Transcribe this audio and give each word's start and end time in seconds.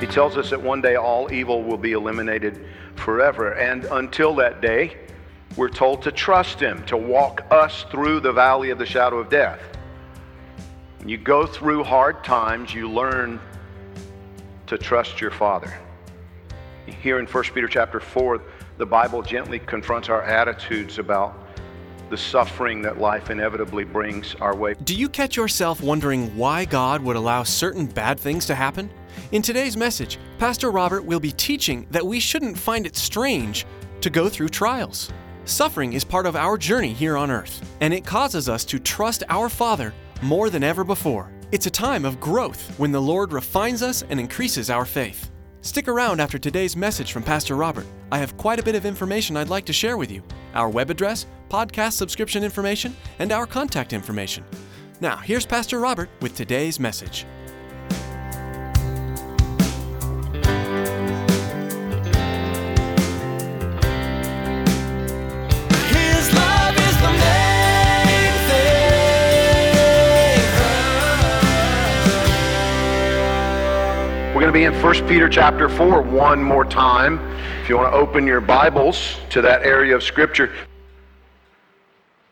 He 0.00 0.06
tells 0.06 0.36
us 0.36 0.50
that 0.50 0.62
one 0.62 0.80
day 0.80 0.94
all 0.94 1.32
evil 1.32 1.62
will 1.62 1.76
be 1.76 1.92
eliminated 1.92 2.64
forever. 2.94 3.54
And 3.54 3.84
until 3.86 4.34
that 4.36 4.60
day, 4.60 4.96
we're 5.56 5.68
told 5.68 6.02
to 6.02 6.12
trust 6.12 6.60
Him, 6.60 6.84
to 6.86 6.96
walk 6.96 7.44
us 7.50 7.84
through 7.90 8.20
the 8.20 8.32
valley 8.32 8.70
of 8.70 8.78
the 8.78 8.86
shadow 8.86 9.18
of 9.18 9.28
death. 9.28 9.60
When 10.98 11.08
you 11.08 11.16
go 11.16 11.46
through 11.46 11.82
hard 11.82 12.22
times, 12.22 12.72
you 12.72 12.88
learn 12.88 13.40
to 14.68 14.78
trust 14.78 15.20
your 15.20 15.32
Father. 15.32 15.76
Here 16.86 17.18
in 17.18 17.26
1 17.26 17.44
Peter 17.54 17.66
chapter 17.66 17.98
4, 17.98 18.40
the 18.76 18.86
Bible 18.86 19.22
gently 19.22 19.58
confronts 19.58 20.08
our 20.08 20.22
attitudes 20.22 21.00
about 21.00 21.47
the 22.10 22.16
suffering 22.16 22.82
that 22.82 22.98
life 22.98 23.30
inevitably 23.30 23.84
brings 23.84 24.34
our 24.36 24.56
way. 24.56 24.74
Do 24.84 24.94
you 24.94 25.08
catch 25.08 25.36
yourself 25.36 25.82
wondering 25.82 26.36
why 26.36 26.64
God 26.64 27.02
would 27.02 27.16
allow 27.16 27.42
certain 27.42 27.86
bad 27.86 28.18
things 28.18 28.46
to 28.46 28.54
happen? 28.54 28.90
In 29.32 29.42
today's 29.42 29.76
message, 29.76 30.18
Pastor 30.38 30.70
Robert 30.70 31.04
will 31.04 31.20
be 31.20 31.32
teaching 31.32 31.86
that 31.90 32.06
we 32.06 32.20
shouldn't 32.20 32.58
find 32.58 32.86
it 32.86 32.96
strange 32.96 33.66
to 34.00 34.10
go 34.10 34.28
through 34.28 34.48
trials. 34.48 35.10
Suffering 35.44 35.94
is 35.94 36.04
part 36.04 36.26
of 36.26 36.36
our 36.36 36.58
journey 36.58 36.92
here 36.92 37.16
on 37.16 37.30
earth, 37.30 37.62
and 37.80 37.92
it 37.92 38.04
causes 38.04 38.48
us 38.48 38.64
to 38.66 38.78
trust 38.78 39.24
our 39.28 39.48
Father 39.48 39.94
more 40.22 40.50
than 40.50 40.62
ever 40.62 40.84
before. 40.84 41.30
It's 41.52 41.66
a 41.66 41.70
time 41.70 42.04
of 42.04 42.20
growth 42.20 42.78
when 42.78 42.92
the 42.92 43.00
Lord 43.00 43.32
refines 43.32 43.82
us 43.82 44.04
and 44.10 44.20
increases 44.20 44.68
our 44.68 44.84
faith. 44.84 45.30
Stick 45.62 45.88
around 45.88 46.20
after 46.20 46.38
today's 46.38 46.76
message 46.76 47.12
from 47.12 47.22
Pastor 47.22 47.56
Robert. 47.56 47.86
I 48.10 48.18
have 48.18 48.36
quite 48.36 48.58
a 48.58 48.62
bit 48.62 48.74
of 48.74 48.86
information 48.86 49.36
I'd 49.36 49.48
like 49.48 49.64
to 49.66 49.72
share 49.72 49.96
with 49.96 50.10
you 50.10 50.22
our 50.54 50.68
web 50.68 50.90
address, 50.90 51.26
podcast 51.50 51.92
subscription 51.92 52.42
information, 52.42 52.96
and 53.18 53.32
our 53.32 53.46
contact 53.46 53.92
information. 53.92 54.44
Now, 55.00 55.16
here's 55.16 55.46
Pastor 55.46 55.78
Robert 55.78 56.08
with 56.20 56.34
today's 56.34 56.80
message. 56.80 57.26
We're 74.38 74.52
going 74.52 74.54
to 74.54 74.70
be 74.72 74.76
in 74.76 74.82
1 74.84 75.08
Peter 75.08 75.28
chapter 75.28 75.68
4 75.68 76.00
one 76.00 76.40
more 76.40 76.64
time. 76.64 77.18
If 77.60 77.68
you 77.68 77.76
want 77.76 77.92
to 77.92 77.98
open 77.98 78.24
your 78.24 78.40
Bibles 78.40 79.16
to 79.30 79.42
that 79.42 79.64
area 79.64 79.96
of 79.96 80.04
Scripture. 80.04 80.54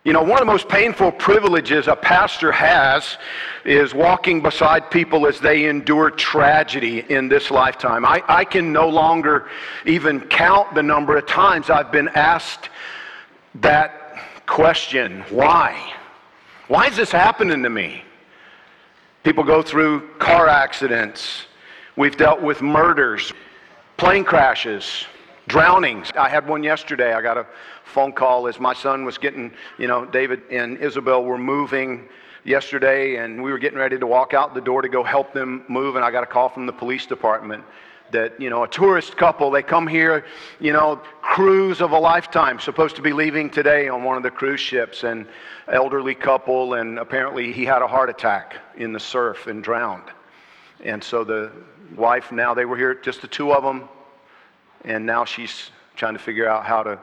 You 0.05 0.13
know, 0.13 0.23
one 0.23 0.35
of 0.35 0.39
the 0.39 0.45
most 0.45 0.69
painful 0.69 1.11
privileges 1.11 1.89
a 1.89 1.97
pastor 1.97 2.53
has 2.53 3.19
is 3.65 3.93
walking 3.93 4.41
beside 4.41 4.89
people 4.89 5.27
as 5.27 5.41
they 5.41 5.65
endure 5.65 6.11
tragedy 6.11 7.01
in 7.09 7.27
this 7.27 7.51
lifetime. 7.51 8.05
I, 8.05 8.23
I 8.29 8.45
can 8.45 8.73
no 8.73 8.89
longer 8.89 9.49
even 9.85 10.21
count 10.21 10.77
the 10.77 10.85
number 10.85 11.17
of 11.17 11.27
times 11.27 11.71
I've 11.71 11.91
been 11.91 12.11
asked 12.11 12.71
that 13.57 14.47
question 14.47 15.25
why? 15.31 15.93
Why 16.69 16.87
is 16.87 16.95
this 16.95 17.11
happening 17.11 17.65
to 17.65 17.69
me? 17.69 18.05
People 19.25 19.43
go 19.43 19.61
through 19.61 20.09
car 20.19 20.47
accidents. 20.47 21.47
We've 21.97 22.17
dealt 22.17 22.43
with 22.43 22.61
murders, 22.61 23.33
plane 23.97 24.25
crashes, 24.25 25.07
drownings. 25.49 26.13
I 26.15 26.29
had 26.29 26.47
one 26.47 26.63
yesterday. 26.63 27.15
I 27.15 27.23
got 27.23 27.39
a 27.39 27.47
phone 27.85 28.13
call 28.13 28.49
as 28.49 28.61
my 28.61 28.75
son 28.75 29.07
was 29.07 29.17
getting, 29.17 29.51
you 29.79 29.89
know, 29.89 30.05
David 30.05 30.43
and 30.51 30.77
Isabel 30.77 31.25
were 31.25 31.39
moving 31.39 32.07
yesterday, 32.45 33.17
and 33.17 33.43
we 33.43 33.51
were 33.51 33.59
getting 33.59 33.79
ready 33.79 33.99
to 33.99 34.07
walk 34.07 34.35
out 34.35 34.53
the 34.53 34.61
door 34.61 34.83
to 34.83 34.91
go 34.91 35.03
help 35.03 35.33
them 35.33 35.65
move, 35.69 35.97
and 35.97 36.05
I 36.05 36.11
got 36.11 36.23
a 36.23 36.27
call 36.27 36.51
from 36.51 36.67
the 36.67 36.73
police 36.73 37.07
department 37.07 37.65
that, 38.13 38.39
you 38.39 38.51
know, 38.51 38.65
a 38.65 38.69
tourist 38.69 39.17
couple, 39.17 39.51
they 39.51 39.63
come 39.63 39.87
here, 39.87 40.27
you 40.61 40.75
know, 40.75 41.01
cruise 41.23 41.81
of 41.81 41.93
a 41.93 41.99
lifetime, 41.99 42.61
supposed 42.61 42.95
to 42.97 43.03
be 43.03 43.15
leaving 43.15 43.49
today 43.49 43.89
on 43.89 44.05
one 44.05 44.19
of 44.19 44.23
the 44.23 44.31
cruise 44.31 44.61
ships, 44.61 45.03
and 45.03 45.27
elderly 45.73 46.15
couple, 46.15 46.75
and 46.75 46.99
apparently 46.99 47.53
he 47.53 47.65
had 47.65 47.81
a 47.81 47.87
heart 47.87 48.11
attack 48.11 48.57
in 48.77 48.93
the 48.93 49.01
surf 49.01 49.47
and 49.47 49.65
drowned. 49.65 50.11
And 50.85 51.03
so 51.03 51.25
the 51.25 51.51
wife 51.97 52.33
now, 52.33 52.55
they 52.55 52.65
were 52.65 52.77
here, 52.77 52.95
just 52.95 53.23
the 53.23 53.29
two 53.29 53.53
of 53.53 53.63
them, 53.63 53.89
and 54.85 55.05
now 55.05 55.25
she's 55.25 55.71
trying 55.97 56.13
to 56.13 56.19
figure 56.19 56.49
out 56.49 56.65
how 56.65 56.83
to 56.83 56.99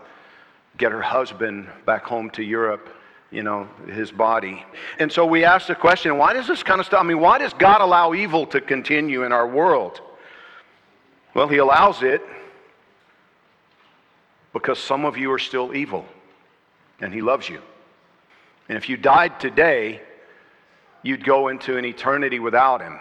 get 0.77 0.91
her 0.91 1.01
husband 1.01 1.67
back 1.85 2.03
home 2.03 2.29
to 2.31 2.43
Europe, 2.43 2.89
you 3.31 3.43
know, 3.43 3.67
his 3.87 4.11
body. 4.11 4.63
And 4.99 5.11
so 5.11 5.25
we 5.25 5.43
asked 5.43 5.67
the 5.67 5.75
question 5.75 6.17
why 6.17 6.33
does 6.33 6.47
this 6.47 6.63
kind 6.63 6.79
of 6.79 6.85
stuff, 6.85 7.01
I 7.01 7.03
mean, 7.03 7.19
why 7.19 7.37
does 7.37 7.53
God 7.53 7.81
allow 7.81 8.13
evil 8.13 8.45
to 8.47 8.61
continue 8.61 9.23
in 9.23 9.31
our 9.31 9.47
world? 9.47 10.01
Well, 11.33 11.47
He 11.47 11.57
allows 11.57 12.03
it 12.03 12.21
because 14.53 14.77
some 14.77 15.03
of 15.03 15.17
you 15.17 15.31
are 15.31 15.39
still 15.39 15.75
evil, 15.75 16.05
and 17.01 17.13
He 17.13 17.21
loves 17.21 17.49
you. 17.49 17.61
And 18.69 18.77
if 18.77 18.87
you 18.87 18.97
died 18.97 19.39
today, 19.39 20.01
you'd 21.01 21.25
go 21.25 21.47
into 21.47 21.77
an 21.77 21.85
eternity 21.85 22.39
without 22.39 22.81
Him. 22.81 22.99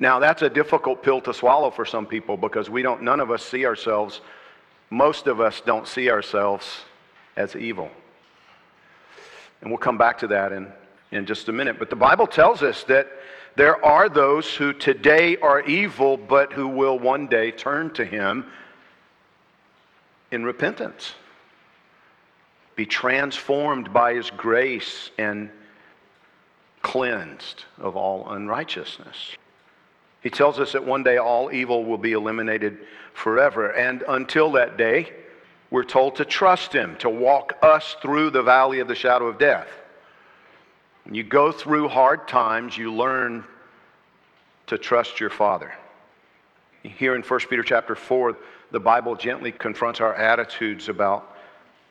Now, 0.00 0.18
that's 0.18 0.40
a 0.40 0.48
difficult 0.48 1.02
pill 1.02 1.20
to 1.20 1.34
swallow 1.34 1.70
for 1.70 1.84
some 1.84 2.06
people 2.06 2.38
because 2.38 2.70
we 2.70 2.80
don't, 2.80 3.02
none 3.02 3.20
of 3.20 3.30
us 3.30 3.44
see 3.44 3.66
ourselves, 3.66 4.22
most 4.88 5.26
of 5.26 5.42
us 5.42 5.60
don't 5.60 5.86
see 5.86 6.10
ourselves 6.10 6.80
as 7.36 7.54
evil. 7.54 7.90
And 9.60 9.70
we'll 9.70 9.78
come 9.78 9.98
back 9.98 10.18
to 10.20 10.26
that 10.28 10.52
in, 10.52 10.72
in 11.12 11.26
just 11.26 11.50
a 11.50 11.52
minute. 11.52 11.78
But 11.78 11.90
the 11.90 11.96
Bible 11.96 12.26
tells 12.26 12.62
us 12.62 12.82
that 12.84 13.08
there 13.56 13.84
are 13.84 14.08
those 14.08 14.54
who 14.54 14.72
today 14.72 15.36
are 15.36 15.60
evil, 15.62 16.16
but 16.16 16.54
who 16.54 16.66
will 16.66 16.98
one 16.98 17.26
day 17.26 17.50
turn 17.50 17.92
to 17.94 18.04
Him 18.04 18.46
in 20.30 20.44
repentance, 20.44 21.12
be 22.74 22.86
transformed 22.86 23.92
by 23.92 24.14
His 24.14 24.30
grace, 24.30 25.10
and 25.18 25.50
cleansed 26.80 27.64
of 27.78 27.96
all 27.96 28.30
unrighteousness. 28.30 29.36
He 30.22 30.30
tells 30.30 30.60
us 30.60 30.72
that 30.72 30.84
one 30.84 31.02
day 31.02 31.16
all 31.16 31.52
evil 31.52 31.84
will 31.84 31.98
be 31.98 32.12
eliminated 32.12 32.78
forever. 33.14 33.70
And 33.72 34.04
until 34.06 34.52
that 34.52 34.76
day, 34.76 35.12
we're 35.70 35.84
told 35.84 36.16
to 36.16 36.24
trust 36.24 36.72
Him, 36.72 36.96
to 36.98 37.08
walk 37.08 37.58
us 37.62 37.96
through 38.02 38.30
the 38.30 38.42
valley 38.42 38.80
of 38.80 38.88
the 38.88 38.94
shadow 38.94 39.26
of 39.26 39.38
death. 39.38 39.68
When 41.04 41.14
you 41.14 41.22
go 41.22 41.52
through 41.52 41.88
hard 41.88 42.28
times, 42.28 42.76
you 42.76 42.92
learn 42.92 43.44
to 44.66 44.76
trust 44.78 45.20
your 45.20 45.30
Father. 45.30 45.72
Here 46.82 47.14
in 47.14 47.22
1 47.22 47.40
Peter 47.48 47.62
chapter 47.62 47.94
4, 47.94 48.36
the 48.70 48.80
Bible 48.80 49.16
gently 49.16 49.52
confronts 49.52 50.00
our 50.00 50.14
attitudes 50.14 50.88
about 50.88 51.36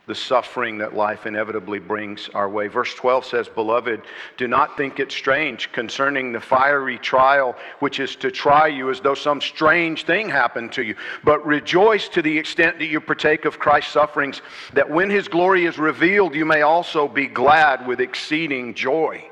the 0.09 0.15
suffering 0.15 0.79
that 0.79 0.95
life 0.95 1.27
inevitably 1.27 1.77
brings 1.77 2.29
our 2.33 2.49
way. 2.49 2.67
Verse 2.67 2.95
12 2.95 3.25
says, 3.25 3.47
Beloved, 3.47 4.01
do 4.37 4.47
not 4.47 4.75
think 4.75 4.99
it 4.99 5.11
strange 5.11 5.71
concerning 5.71 6.31
the 6.31 6.41
fiery 6.41 6.97
trial 6.97 7.55
which 7.77 7.99
is 7.99 8.15
to 8.15 8.31
try 8.31 8.65
you 8.65 8.89
as 8.89 8.99
though 8.99 9.13
some 9.13 9.39
strange 9.39 10.05
thing 10.05 10.27
happened 10.27 10.71
to 10.71 10.83
you, 10.83 10.95
but 11.23 11.45
rejoice 11.45 12.09
to 12.09 12.23
the 12.23 12.37
extent 12.39 12.79
that 12.79 12.87
you 12.87 12.99
partake 12.99 13.45
of 13.45 13.59
Christ's 13.59 13.93
sufferings, 13.93 14.41
that 14.73 14.89
when 14.89 15.11
his 15.11 15.27
glory 15.27 15.65
is 15.65 15.77
revealed, 15.77 16.33
you 16.33 16.43
may 16.43 16.63
also 16.63 17.07
be 17.07 17.27
glad 17.27 17.85
with 17.85 18.01
exceeding 18.01 18.73
joy. 18.73 19.23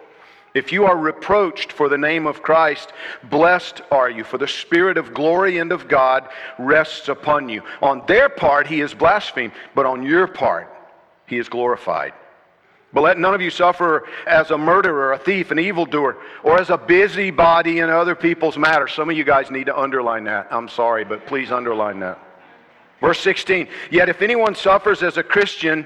If 0.54 0.72
you 0.72 0.86
are 0.86 0.98
reproached 0.98 1.72
for 1.72 1.90
the 1.90 1.98
name 1.98 2.26
of 2.26 2.42
Christ, 2.42 2.94
blessed 3.30 3.82
are 3.92 4.10
you, 4.10 4.24
for 4.24 4.38
the 4.38 4.48
Spirit 4.48 4.98
of 4.98 5.14
glory 5.14 5.60
and 5.60 5.72
of 5.72 5.88
God 5.88 6.30
rests 6.58 7.10
upon 7.10 7.50
you. 7.50 7.62
On 7.82 8.04
their 8.08 8.30
part, 8.30 8.68
he 8.68 8.82
is 8.82 8.94
blasphemed, 8.94 9.54
but 9.76 9.86
on 9.86 10.04
your 10.04 10.28
part, 10.28 10.74
he 11.28 11.38
is 11.38 11.50
glorified. 11.50 12.14
But 12.94 13.02
let 13.02 13.20
none 13.20 13.34
of 13.34 13.42
you 13.42 13.50
suffer 13.50 14.08
as 14.26 14.50
a 14.50 14.58
murderer, 14.58 15.14
a 15.14 15.20
thief, 15.20 15.52
an 15.52 15.60
evildoer, 15.60 16.18
or 16.44 16.60
as 16.60 16.70
a 16.70 16.78
busybody 16.78 17.80
in 17.80 17.90
other 17.90 18.16
people's 18.16 18.58
matters. 18.58 18.94
Some 18.94 19.10
of 19.10 19.18
you 19.18 19.26
guys 19.26 19.52
need 19.52 19.66
to 19.66 19.78
underline 19.78 20.24
that. 20.24 20.48
I'm 20.50 20.70
sorry, 20.70 21.04
but 21.04 21.28
please 21.28 21.52
underline 21.52 22.00
that. 22.00 22.20
Verse 23.02 23.20
16 23.20 23.68
Yet 23.92 24.10
if 24.10 24.22
anyone 24.22 24.56
suffers 24.56 25.04
as 25.04 25.18
a 25.18 25.24
Christian, 25.24 25.86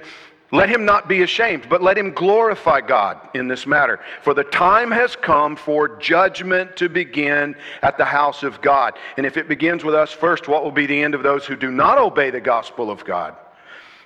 let 0.51 0.69
him 0.69 0.83
not 0.83 1.07
be 1.07 1.21
ashamed, 1.21 1.67
but 1.69 1.81
let 1.81 1.97
him 1.97 2.11
glorify 2.11 2.81
God 2.81 3.17
in 3.33 3.47
this 3.47 3.65
matter. 3.65 4.01
For 4.21 4.33
the 4.33 4.43
time 4.43 4.91
has 4.91 5.15
come 5.15 5.55
for 5.55 5.97
judgment 5.97 6.75
to 6.75 6.89
begin 6.89 7.55
at 7.81 7.97
the 7.97 8.05
house 8.05 8.43
of 8.43 8.61
God. 8.61 8.97
And 9.15 9.25
if 9.25 9.37
it 9.37 9.47
begins 9.47 9.85
with 9.85 9.95
us 9.95 10.11
first, 10.11 10.49
what 10.49 10.63
will 10.63 10.71
be 10.71 10.85
the 10.85 11.01
end 11.01 11.15
of 11.15 11.23
those 11.23 11.45
who 11.45 11.55
do 11.55 11.71
not 11.71 11.97
obey 11.97 12.31
the 12.31 12.41
gospel 12.41 12.91
of 12.91 13.05
God? 13.05 13.35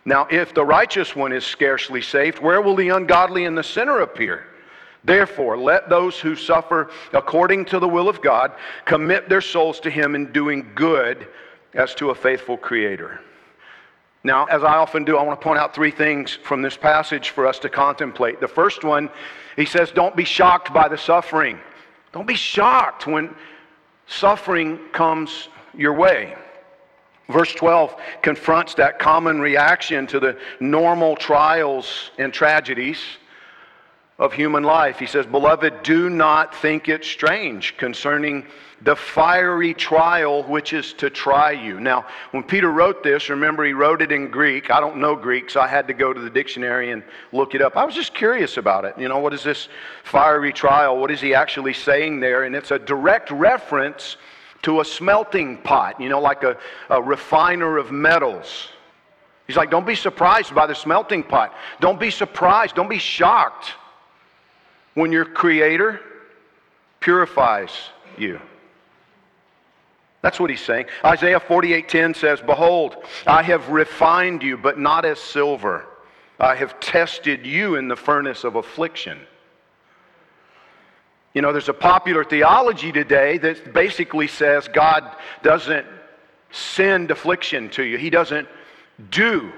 Now, 0.05 0.27
if 0.29 0.53
the 0.53 0.63
righteous 0.63 1.15
one 1.15 1.33
is 1.33 1.43
scarcely 1.43 2.01
saved, 2.01 2.37
where 2.37 2.61
will 2.61 2.75
the 2.75 2.89
ungodly 2.89 3.45
and 3.45 3.57
the 3.57 3.63
sinner 3.63 4.01
appear? 4.01 4.45
Therefore, 5.03 5.57
let 5.57 5.89
those 5.89 6.19
who 6.19 6.35
suffer 6.35 6.91
according 7.11 7.65
to 7.65 7.79
the 7.79 7.87
will 7.87 8.07
of 8.07 8.21
God 8.21 8.51
commit 8.85 9.29
their 9.29 9.41
souls 9.41 9.79
to 9.79 9.89
Him 9.89 10.13
in 10.13 10.31
doing 10.31 10.71
good 10.75 11.27
as 11.73 11.95
to 11.95 12.11
a 12.11 12.15
faithful 12.15 12.57
Creator. 12.57 13.19
Now, 14.25 14.45
as 14.45 14.63
I 14.63 14.77
often 14.77 15.03
do, 15.03 15.17
I 15.17 15.21
want 15.21 15.39
to 15.39 15.43
point 15.43 15.59
out 15.59 15.75
three 15.75 15.91
things 15.91 16.33
from 16.33 16.63
this 16.63 16.75
passage 16.75 17.29
for 17.29 17.45
us 17.45 17.59
to 17.59 17.69
contemplate. 17.69 18.39
The 18.41 18.47
first 18.47 18.83
one, 18.83 19.11
he 19.55 19.65
says, 19.65 19.91
don't 19.91 20.15
be 20.15 20.25
shocked 20.25 20.73
by 20.73 20.87
the 20.87 20.97
suffering. 20.97 21.59
Don't 22.11 22.25
be 22.25 22.33
shocked 22.33 23.05
when 23.05 23.35
suffering 24.07 24.79
comes 24.93 25.49
your 25.75 25.93
way. 25.93 26.33
Verse 27.29 27.53
12 27.53 27.95
confronts 28.23 28.73
that 28.73 28.97
common 28.97 29.39
reaction 29.39 30.07
to 30.07 30.19
the 30.19 30.39
normal 30.59 31.15
trials 31.15 32.09
and 32.17 32.33
tragedies 32.33 32.97
of 34.17 34.31
human 34.31 34.63
life. 34.63 34.97
He 34.97 35.05
says, 35.05 35.25
Beloved, 35.25 35.83
do 35.83 36.09
not 36.09 36.55
think 36.55 36.87
it 36.87 37.03
strange 37.03 37.75
concerning 37.77 38.45
the 38.81 38.95
fiery 38.95 39.73
trial 39.73 40.43
which 40.43 40.71
is 40.71 40.93
to 40.93 41.09
try 41.09 41.51
you. 41.51 41.79
Now, 41.79 42.05
when 42.31 42.43
Peter 42.43 42.71
wrote 42.71 43.03
this, 43.03 43.29
remember 43.29 43.65
he 43.65 43.73
wrote 43.73 44.01
it 44.01 44.11
in 44.11 44.29
Greek. 44.29 44.71
I 44.71 44.79
don't 44.79 44.97
know 44.97 45.15
Greek, 45.15 45.49
so 45.49 45.59
I 45.59 45.67
had 45.67 45.87
to 45.87 45.93
go 45.93 46.13
to 46.13 46.19
the 46.19 46.29
dictionary 46.29 46.91
and 46.91 47.03
look 47.33 47.55
it 47.55 47.61
up. 47.61 47.75
I 47.75 47.83
was 47.83 47.95
just 47.95 48.13
curious 48.13 48.57
about 48.57 48.85
it. 48.85 48.97
You 48.97 49.09
know, 49.09 49.19
what 49.19 49.33
is 49.33 49.43
this 49.43 49.67
fiery 50.03 50.53
trial? 50.53 50.97
What 50.97 51.11
is 51.11 51.19
he 51.19 51.33
actually 51.33 51.73
saying 51.73 52.19
there? 52.19 52.43
And 52.43 52.55
it's 52.55 52.71
a 52.71 52.79
direct 52.79 53.31
reference 53.31 54.17
to 54.61 54.79
a 54.79 54.85
smelting 54.85 55.57
pot, 55.57 55.99
you 55.99 56.09
know, 56.09 56.21
like 56.21 56.43
a, 56.43 56.57
a 56.89 57.01
refiner 57.01 57.77
of 57.77 57.91
metals. 57.91 58.69
He's 59.45 59.57
like, 59.57 59.69
don't 59.69 59.85
be 59.85 59.95
surprised 59.95 60.55
by 60.55 60.67
the 60.67 60.73
smelting 60.73 61.23
pot. 61.23 61.53
Don't 61.79 61.99
be 61.99 62.09
surprised. 62.09 62.75
Don't 62.75 62.89
be 62.89 62.97
shocked 62.97 63.73
when 64.95 65.11
your 65.11 65.25
Creator 65.25 66.01
purifies 66.99 67.71
you. 68.17 68.41
That's 70.21 70.39
what 70.39 70.49
he's 70.49 70.63
saying. 70.63 70.87
Isaiah 71.05 71.39
48:10 71.39 72.15
says, 72.15 72.41
"Behold, 72.41 73.05
I 73.27 73.43
have 73.43 73.69
refined 73.69 74.41
you, 74.41 74.57
but 74.57 74.79
not 74.79 75.05
as 75.05 75.19
silver. 75.19 75.85
I 76.39 76.55
have 76.55 76.79
tested 76.79 77.45
you 77.45 77.75
in 77.75 77.87
the 77.87 77.95
furnace 77.95 78.43
of 78.43 78.55
affliction." 78.55 79.27
You 81.35 81.41
know, 81.43 81.51
there's 81.51 81.69
a 81.69 81.73
popular 81.73 82.23
theology 82.23 82.91
today 82.91 83.37
that 83.39 83.73
basically 83.73 84.27
says 84.27 84.67
God 84.69 85.15
doesn't 85.43 85.85
send 86.49 87.11
affliction 87.11 87.69
to 87.71 87.83
you. 87.83 87.97
He 87.97 88.09
doesn't 88.09 88.47
do 89.09 89.51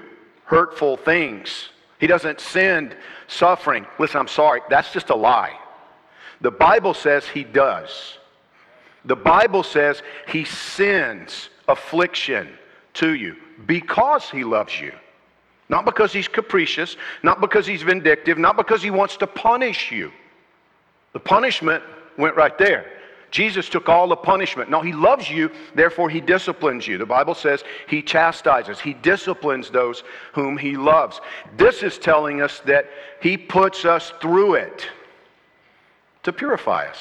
hurtful 0.44 0.96
things. 0.96 1.70
He 1.98 2.06
doesn't 2.06 2.40
send 2.40 2.96
suffering. 3.26 3.86
Listen, 3.98 4.20
I'm 4.20 4.28
sorry, 4.28 4.60
that's 4.70 4.92
just 4.92 5.10
a 5.10 5.14
lie. 5.14 5.58
The 6.40 6.50
Bible 6.50 6.94
says 6.94 7.26
he 7.26 7.44
does. 7.44 8.18
The 9.04 9.16
Bible 9.16 9.62
says 9.62 10.02
he 10.28 10.44
sends 10.44 11.50
affliction 11.66 12.48
to 12.94 13.14
you 13.14 13.36
because 13.66 14.30
he 14.30 14.44
loves 14.44 14.80
you. 14.80 14.92
Not 15.68 15.84
because 15.84 16.12
he's 16.12 16.28
capricious, 16.28 16.96
not 17.22 17.40
because 17.40 17.66
he's 17.66 17.82
vindictive, 17.82 18.38
not 18.38 18.56
because 18.56 18.82
he 18.82 18.90
wants 18.90 19.16
to 19.18 19.26
punish 19.26 19.92
you. 19.92 20.10
The 21.12 21.20
punishment 21.20 21.82
went 22.16 22.36
right 22.36 22.56
there. 22.58 22.86
Jesus 23.30 23.68
took 23.68 23.88
all 23.88 24.08
the 24.08 24.16
punishment. 24.16 24.70
No, 24.70 24.80
he 24.80 24.92
loves 24.92 25.28
you, 25.28 25.50
therefore 25.74 26.08
he 26.08 26.20
disciplines 26.20 26.86
you. 26.86 26.98
The 26.98 27.06
Bible 27.06 27.34
says 27.34 27.62
he 27.86 28.02
chastises, 28.02 28.80
he 28.80 28.94
disciplines 28.94 29.70
those 29.70 30.02
whom 30.32 30.56
he 30.56 30.76
loves. 30.76 31.20
This 31.56 31.82
is 31.82 31.98
telling 31.98 32.40
us 32.40 32.60
that 32.60 32.86
he 33.20 33.36
puts 33.36 33.84
us 33.84 34.12
through 34.20 34.54
it 34.54 34.88
to 36.22 36.32
purify 36.32 36.86
us 36.86 36.98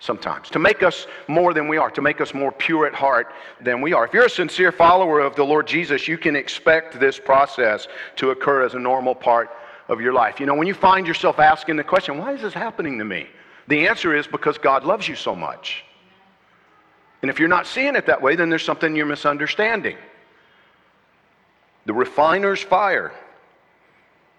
sometimes, 0.00 0.48
to 0.50 0.58
make 0.58 0.82
us 0.82 1.06
more 1.28 1.52
than 1.52 1.68
we 1.68 1.76
are, 1.76 1.90
to 1.90 2.02
make 2.02 2.20
us 2.20 2.32
more 2.32 2.50
pure 2.50 2.86
at 2.86 2.94
heart 2.94 3.32
than 3.60 3.82
we 3.82 3.92
are. 3.92 4.06
If 4.06 4.14
you're 4.14 4.24
a 4.24 4.30
sincere 4.30 4.72
follower 4.72 5.20
of 5.20 5.36
the 5.36 5.44
Lord 5.44 5.66
Jesus, 5.66 6.08
you 6.08 6.16
can 6.16 6.34
expect 6.34 6.98
this 6.98 7.20
process 7.20 7.86
to 8.16 8.30
occur 8.30 8.64
as 8.64 8.74
a 8.74 8.78
normal 8.78 9.14
part 9.14 9.50
of 9.88 10.00
your 10.00 10.14
life. 10.14 10.40
You 10.40 10.46
know, 10.46 10.54
when 10.54 10.66
you 10.66 10.74
find 10.74 11.06
yourself 11.06 11.38
asking 11.38 11.76
the 11.76 11.84
question, 11.84 12.16
why 12.16 12.32
is 12.32 12.40
this 12.40 12.54
happening 12.54 12.98
to 12.98 13.04
me? 13.04 13.28
The 13.70 13.86
answer 13.86 14.16
is 14.16 14.26
because 14.26 14.58
God 14.58 14.84
loves 14.84 15.06
you 15.06 15.14
so 15.14 15.34
much. 15.34 15.84
And 17.22 17.30
if 17.30 17.38
you're 17.38 17.48
not 17.48 17.68
seeing 17.68 17.94
it 17.94 18.06
that 18.06 18.20
way, 18.20 18.34
then 18.34 18.50
there's 18.50 18.64
something 18.64 18.96
you're 18.96 19.06
misunderstanding. 19.06 19.96
The 21.86 21.94
refiner's 21.94 22.60
fire. 22.60 23.12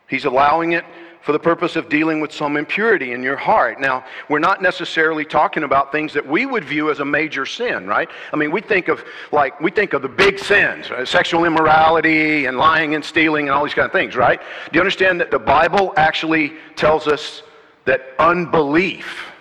He's 0.10 0.26
allowing 0.26 0.74
it 0.74 0.84
for 1.22 1.32
the 1.32 1.40
purpose 1.40 1.78
of 1.78 1.88
dealing 1.88 2.20
with 2.20 2.34
some 2.34 2.58
impurity 2.58 3.14
in 3.14 3.24
your 3.24 3.38
heart. 3.38 3.80
Now, 3.80 4.04
we're 4.28 4.40
not 4.40 4.62
necessarily 4.62 5.24
talking 5.24 5.64
about 5.64 5.94
things 5.94 6.12
that 6.14 6.28
we 6.28 6.46
would 6.46 6.66
view 6.66 6.92
as 6.92 7.00
a 7.00 7.06
major 7.06 7.46
sin, 7.46 7.88
right? 7.88 8.10
I 8.34 8.36
mean, 8.36 8.52
we 8.52 8.60
think 8.60 8.90
of 8.90 9.02
like 9.32 9.62
we 9.62 9.72
think 9.72 9.94
of 9.94 10.02
the 10.02 10.10
big 10.10 10.40
sins, 10.40 10.90
right? 10.90 11.08
sexual 11.08 11.46
immorality 11.46 12.48
and 12.48 12.58
lying 12.58 12.96
and 12.96 13.06
stealing 13.06 13.48
and 13.48 13.56
all 13.56 13.64
these 13.64 13.76
kind 13.76 13.86
of 13.86 13.94
things, 13.94 14.18
right? 14.18 14.42
Do 14.42 14.72
you 14.74 14.82
understand 14.82 15.22
that 15.22 15.32
the 15.32 15.40
Bible 15.40 15.94
actually 15.96 16.54
tells 16.76 17.08
us 17.08 17.44
that 17.86 18.02
unbelief 18.20 19.32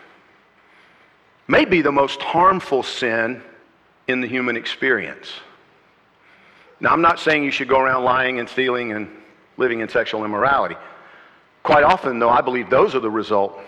may 1.48 1.64
be 1.64 1.82
the 1.82 1.92
most 1.92 2.22
harmful 2.22 2.82
sin 2.82 3.42
in 4.08 4.20
the 4.20 4.26
human 4.26 4.56
experience? 4.56 5.30
Now, 6.80 6.90
I'm 6.90 7.02
not 7.02 7.20
saying 7.20 7.44
you 7.44 7.50
should 7.50 7.68
go 7.68 7.78
around 7.78 8.04
lying 8.04 8.38
and 8.38 8.48
stealing 8.48 8.92
and 8.92 9.08
living 9.56 9.80
in 9.80 9.88
sexual 9.88 10.24
immorality. 10.24 10.76
Quite 11.62 11.84
often, 11.84 12.18
though, 12.18 12.30
I 12.30 12.40
believe 12.40 12.70
those 12.70 12.94
are 12.94 13.00
the 13.00 13.10
result 13.10 13.58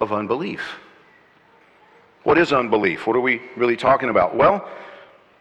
of 0.00 0.12
unbelief. 0.12 0.60
What 2.24 2.36
is 2.38 2.52
unbelief? 2.52 3.06
What 3.06 3.16
are 3.16 3.20
we 3.20 3.40
really 3.56 3.76
talking 3.76 4.10
about? 4.10 4.36
Well, 4.36 4.68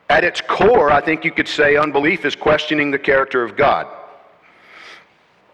at 0.09 0.23
its 0.23 0.41
core, 0.41 0.91
I 0.91 1.01
think 1.01 1.25
you 1.25 1.31
could 1.31 1.47
say 1.47 1.75
unbelief 1.75 2.25
is 2.25 2.35
questioning 2.35 2.91
the 2.91 2.99
character 2.99 3.43
of 3.43 3.55
God. 3.55 3.87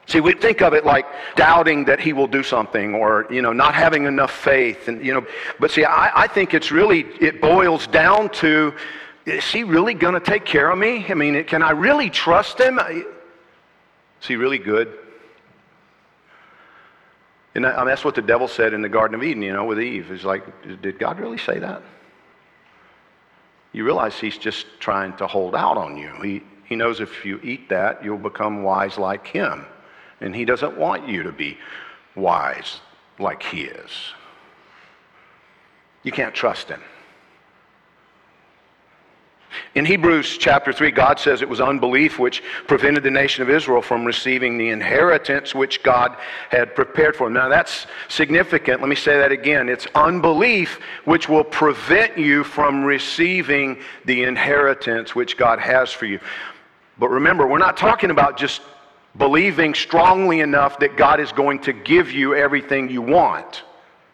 See, 0.08 0.22
we 0.22 0.34
think 0.34 0.62
of 0.62 0.74
it 0.74 0.86
like 0.86 1.06
doubting 1.36 1.84
that 1.86 2.00
he 2.00 2.14
will 2.14 2.28
do 2.28 2.42
something 2.42 2.96
or, 2.96 3.28
you 3.30 3.42
know, 3.42 3.52
not 3.52 3.76
having 3.76 4.06
enough 4.06 4.32
faith. 4.32 4.88
And, 4.88 5.06
you 5.06 5.14
know, 5.14 5.26
but 5.60 5.70
see, 5.70 5.84
I, 5.84 6.24
I 6.24 6.28
think 6.28 6.54
it's 6.54 6.72
really, 6.72 7.02
it 7.20 7.42
boils 7.42 7.88
down 7.88 8.30
to, 8.30 8.74
is 9.26 9.44
he 9.44 9.66
really 9.66 9.94
going 9.94 10.14
to 10.14 10.22
take 10.22 10.46
care 10.46 10.72
of 10.72 10.78
me? 10.78 11.06
I 11.10 11.14
mean, 11.14 11.44
can 11.44 11.62
I 11.62 11.72
really 11.72 12.10
trust 12.10 12.58
him? 12.58 12.80
Is 12.80 13.04
he 14.22 14.38
really 14.38 14.60
good? 14.60 14.98
And 17.54 17.66
I 17.66 17.78
mean, 17.80 17.88
that's 17.88 18.06
what 18.06 18.16
the 18.16 18.22
devil 18.22 18.48
said 18.48 18.74
in 18.74 18.82
the 18.82 18.90
Garden 18.90 19.14
of 19.14 19.24
Eden, 19.24 19.42
you 19.42 19.52
know, 19.52 19.66
with 19.66 19.82
Eve. 19.82 20.08
He's 20.10 20.24
like, 20.24 20.46
did 20.82 21.00
God 21.00 21.20
really 21.20 21.38
say 21.38 21.60
that? 21.60 21.82
You 23.74 23.84
realize 23.84 24.18
he's 24.18 24.38
just 24.38 24.68
trying 24.80 25.18
to 25.18 25.28
hold 25.28 25.54
out 25.54 25.76
on 25.76 25.98
you. 25.98 26.14
He, 26.24 26.44
he 26.64 26.78
knows 26.78 27.02
if 27.02 27.26
you 27.26 27.42
eat 27.44 27.68
that, 27.70 28.06
you'll 28.06 28.18
become 28.18 28.64
wise 28.64 28.98
like 28.98 29.28
him. 29.28 29.66
And 30.22 30.36
he 30.36 30.46
doesn't 30.46 30.78
want 30.78 31.08
you 31.08 31.24
to 31.24 31.32
be 31.32 31.58
wise 32.16 32.80
like 33.20 33.44
he 33.44 33.62
is. 33.62 33.92
You 36.04 36.12
can't 36.12 36.34
trust 36.34 36.70
him. 36.70 36.82
In 39.76 39.86
Hebrews 39.86 40.38
chapter 40.38 40.74
3, 40.74 40.92
God 40.92 41.20
says 41.20 41.42
it 41.42 41.50
was 41.50 41.62
unbelief 41.62 42.20
which 42.20 42.44
prevented 42.68 43.04
the 43.04 43.12
nation 43.12 43.44
of 43.44 43.50
Israel 43.50 43.82
from 43.82 44.06
receiving 44.06 44.58
the 44.58 44.70
inheritance 44.70 45.54
which 45.56 45.84
God 45.84 46.16
had 46.50 46.76
prepared 46.76 47.16
for 47.16 47.26
them. 47.26 47.34
Now 47.34 47.50
that's 47.50 47.88
significant. 48.08 48.82
Let 48.82 48.90
me 48.90 48.96
say 48.96 49.18
that 49.18 49.32
again. 49.32 49.70
It's 49.70 49.88
unbelief 49.96 50.80
which 51.06 51.30
will 51.30 51.44
prevent 51.44 52.18
you 52.18 52.44
from 52.44 52.84
receiving 52.84 53.80
the 54.06 54.24
inheritance 54.24 55.16
which 55.16 55.38
God 55.38 55.60
has 55.60 55.92
for 55.92 56.06
you. 56.06 56.20
But 56.98 57.10
remember, 57.10 57.48
we're 57.48 57.58
not 57.58 57.78
talking 57.78 58.12
about 58.12 58.38
just 58.38 58.62
believing 59.18 59.74
strongly 59.74 60.42
enough 60.42 60.80
that 60.80 60.98
God 60.98 61.20
is 61.20 61.32
going 61.32 61.60
to 61.60 61.74
give 61.74 62.12
you 62.12 62.36
everything 62.36 62.90
you 62.90 63.02
want 63.02 63.64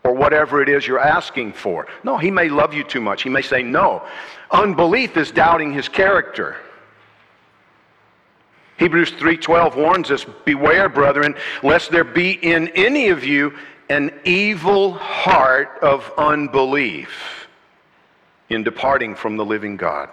or 0.04 0.14
whatever 0.14 0.62
it 0.62 0.70
is 0.70 0.86
you're 0.86 1.00
asking 1.00 1.54
for. 1.54 1.88
No, 2.04 2.18
he 2.18 2.32
may 2.32 2.50
love 2.50 2.74
you 2.74 2.84
too 2.84 3.02
much. 3.02 3.24
He 3.24 3.30
may 3.30 3.42
say 3.42 3.64
no. 3.64 4.04
Unbelief 4.52 5.18
is 5.18 5.32
doubting 5.32 5.74
his 5.74 5.88
character. 5.88 6.58
Hebrews 8.78 9.12
3:12 9.12 9.76
warns 9.76 10.12
us, 10.12 10.26
"Beware, 10.46 10.90
brethren, 10.90 11.36
lest 11.62 11.92
there 11.92 12.04
be 12.04 12.32
in 12.32 12.70
any 12.70 13.10
of 13.10 13.24
you 13.24 13.54
an 13.90 14.12
evil 14.24 14.94
heart 14.94 15.78
of 15.82 16.12
unbelief 16.18 17.48
in 18.50 18.64
departing 18.64 19.16
from 19.16 19.38
the 19.38 19.46
living 19.46 19.78
God." 19.78 20.10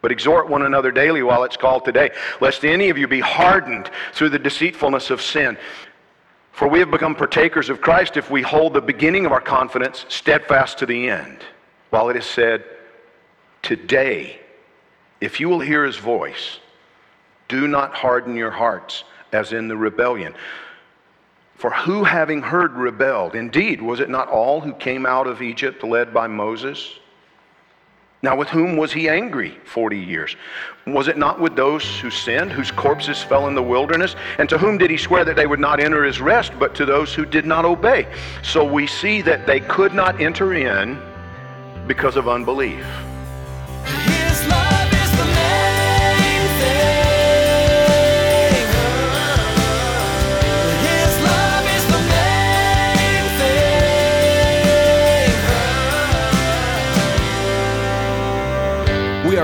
But 0.00 0.12
exhort 0.12 0.48
one 0.48 0.62
another 0.62 0.92
daily 0.92 1.22
while 1.22 1.44
it's 1.44 1.56
called 1.56 1.84
today, 1.84 2.10
lest 2.40 2.64
any 2.64 2.88
of 2.88 2.98
you 2.98 3.08
be 3.08 3.20
hardened 3.20 3.90
through 4.12 4.28
the 4.30 4.38
deceitfulness 4.38 5.10
of 5.10 5.20
sin. 5.20 5.58
For 6.52 6.68
we 6.68 6.78
have 6.80 6.90
become 6.90 7.14
partakers 7.14 7.70
of 7.70 7.80
Christ 7.80 8.16
if 8.16 8.30
we 8.30 8.42
hold 8.42 8.74
the 8.74 8.80
beginning 8.80 9.26
of 9.26 9.32
our 9.32 9.40
confidence 9.40 10.04
steadfast 10.08 10.78
to 10.78 10.86
the 10.86 11.08
end. 11.08 11.38
While 11.90 12.10
it 12.10 12.16
is 12.16 12.26
said, 12.26 12.64
Today, 13.62 14.40
if 15.20 15.40
you 15.40 15.48
will 15.48 15.60
hear 15.60 15.84
his 15.84 15.96
voice, 15.96 16.58
do 17.48 17.66
not 17.66 17.94
harden 17.94 18.36
your 18.36 18.50
hearts 18.50 19.04
as 19.32 19.52
in 19.52 19.68
the 19.68 19.76
rebellion. 19.76 20.34
For 21.56 21.70
who, 21.70 22.04
having 22.04 22.42
heard, 22.42 22.74
rebelled? 22.74 23.34
Indeed, 23.34 23.82
was 23.82 23.98
it 23.98 24.08
not 24.08 24.28
all 24.28 24.60
who 24.60 24.72
came 24.74 25.06
out 25.06 25.26
of 25.26 25.42
Egypt 25.42 25.82
led 25.82 26.14
by 26.14 26.28
Moses? 26.28 26.98
Now, 28.20 28.34
with 28.36 28.48
whom 28.48 28.76
was 28.76 28.92
he 28.92 29.08
angry 29.08 29.56
40 29.64 29.96
years? 29.96 30.34
Was 30.86 31.06
it 31.06 31.16
not 31.16 31.40
with 31.40 31.54
those 31.54 31.98
who 32.00 32.10
sinned, 32.10 32.50
whose 32.50 32.72
corpses 32.72 33.22
fell 33.22 33.46
in 33.46 33.54
the 33.54 33.62
wilderness? 33.62 34.16
And 34.38 34.48
to 34.48 34.58
whom 34.58 34.76
did 34.76 34.90
he 34.90 34.96
swear 34.96 35.24
that 35.24 35.36
they 35.36 35.46
would 35.46 35.60
not 35.60 35.78
enter 35.78 36.02
his 36.02 36.20
rest, 36.20 36.52
but 36.58 36.74
to 36.76 36.84
those 36.84 37.14
who 37.14 37.24
did 37.24 37.46
not 37.46 37.64
obey? 37.64 38.08
So 38.42 38.64
we 38.64 38.88
see 38.88 39.22
that 39.22 39.46
they 39.46 39.60
could 39.60 39.94
not 39.94 40.20
enter 40.20 40.54
in 40.54 41.00
because 41.86 42.16
of 42.16 42.28
unbelief. 42.28 42.84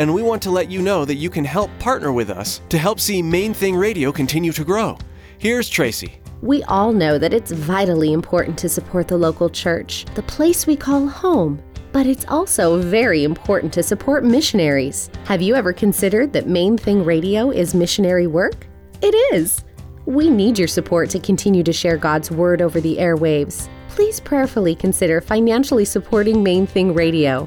and 0.00 0.12
we 0.12 0.22
want 0.22 0.40
to 0.40 0.50
let 0.50 0.70
you 0.70 0.80
know 0.80 1.04
that 1.04 1.16
you 1.16 1.28
can 1.28 1.44
help 1.44 1.70
partner 1.78 2.10
with 2.10 2.30
us 2.30 2.62
to 2.70 2.78
help 2.78 2.98
see 2.98 3.20
Main 3.20 3.52
Thing 3.52 3.76
Radio 3.76 4.10
continue 4.10 4.50
to 4.50 4.64
grow. 4.64 4.96
Here's 5.36 5.68
Tracy. 5.68 6.18
We 6.40 6.62
all 6.64 6.94
know 6.94 7.18
that 7.18 7.34
it's 7.34 7.50
vitally 7.50 8.14
important 8.14 8.56
to 8.60 8.68
support 8.70 9.08
the 9.08 9.18
local 9.18 9.50
church, 9.50 10.06
the 10.14 10.22
place 10.22 10.66
we 10.66 10.74
call 10.74 11.06
home. 11.06 11.62
But 11.92 12.06
it's 12.06 12.24
also 12.28 12.80
very 12.80 13.24
important 13.24 13.74
to 13.74 13.82
support 13.82 14.24
missionaries. 14.24 15.10
Have 15.26 15.42
you 15.42 15.54
ever 15.54 15.72
considered 15.74 16.32
that 16.32 16.48
Main 16.48 16.78
Thing 16.78 17.04
Radio 17.04 17.50
is 17.50 17.74
missionary 17.74 18.26
work? 18.26 18.66
It 19.02 19.14
is. 19.34 19.64
We 20.06 20.30
need 20.30 20.58
your 20.58 20.68
support 20.68 21.10
to 21.10 21.18
continue 21.18 21.62
to 21.62 21.74
share 21.74 21.98
God's 21.98 22.30
Word 22.30 22.62
over 22.62 22.80
the 22.80 22.96
airwaves. 22.96 23.68
Please 23.90 24.18
prayerfully 24.18 24.76
consider 24.76 25.20
financially 25.20 25.84
supporting 25.84 26.42
Main 26.42 26.66
Thing 26.66 26.94
Radio. 26.94 27.46